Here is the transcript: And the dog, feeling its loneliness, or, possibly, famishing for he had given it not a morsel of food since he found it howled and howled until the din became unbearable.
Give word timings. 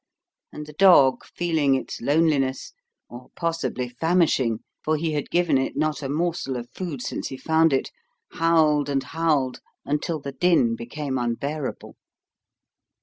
And 0.51 0.65
the 0.65 0.73
dog, 0.73 1.23
feeling 1.25 1.75
its 1.75 2.01
loneliness, 2.01 2.73
or, 3.07 3.27
possibly, 3.35 3.87
famishing 3.87 4.61
for 4.83 4.97
he 4.97 5.11
had 5.13 5.29
given 5.29 5.59
it 5.59 5.77
not 5.77 6.01
a 6.01 6.09
morsel 6.09 6.57
of 6.57 6.71
food 6.71 7.03
since 7.03 7.27
he 7.27 7.37
found 7.37 7.71
it 7.71 7.91
howled 8.31 8.89
and 8.89 9.03
howled 9.03 9.59
until 9.85 10.19
the 10.19 10.31
din 10.31 10.75
became 10.75 11.19
unbearable. 11.19 11.97